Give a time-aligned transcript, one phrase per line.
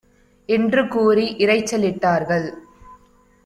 [0.45, 2.47] என்று கூறி இரைச்சலிட் டார்கள்.